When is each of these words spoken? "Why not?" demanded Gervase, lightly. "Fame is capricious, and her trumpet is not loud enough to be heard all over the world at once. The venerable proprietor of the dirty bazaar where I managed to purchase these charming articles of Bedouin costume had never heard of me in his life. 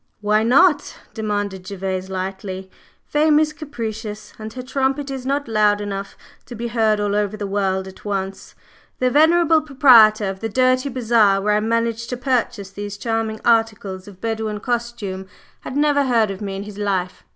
"Why 0.19 0.41
not?" 0.41 0.97
demanded 1.13 1.67
Gervase, 1.69 2.09
lightly. 2.09 2.71
"Fame 3.05 3.37
is 3.37 3.53
capricious, 3.53 4.33
and 4.39 4.51
her 4.53 4.63
trumpet 4.63 5.11
is 5.11 5.27
not 5.27 5.47
loud 5.47 5.79
enough 5.79 6.17
to 6.47 6.55
be 6.55 6.69
heard 6.69 6.99
all 6.99 7.15
over 7.15 7.37
the 7.37 7.45
world 7.45 7.87
at 7.87 8.03
once. 8.03 8.55
The 8.97 9.11
venerable 9.11 9.61
proprietor 9.61 10.25
of 10.27 10.39
the 10.39 10.49
dirty 10.49 10.89
bazaar 10.89 11.39
where 11.39 11.53
I 11.53 11.59
managed 11.59 12.09
to 12.09 12.17
purchase 12.17 12.71
these 12.71 12.97
charming 12.97 13.41
articles 13.45 14.07
of 14.07 14.19
Bedouin 14.19 14.59
costume 14.59 15.27
had 15.59 15.77
never 15.77 16.05
heard 16.05 16.31
of 16.31 16.41
me 16.41 16.55
in 16.55 16.63
his 16.63 16.79
life. 16.79 17.23